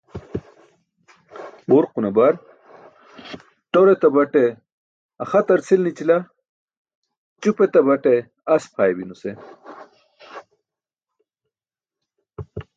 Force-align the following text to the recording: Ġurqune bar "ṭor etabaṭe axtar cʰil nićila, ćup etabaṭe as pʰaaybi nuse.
Ġurqune 1.71 2.09
bar 2.17 2.33
"ṭor 3.71 3.87
etabaṭe 3.93 4.45
axtar 5.23 5.59
cʰil 5.67 5.81
nićila, 5.83 6.17
ćup 7.41 7.57
etabaṭe 7.65 8.13
as 8.53 8.63
pʰaaybi 8.73 9.03
nuse. 9.07 9.31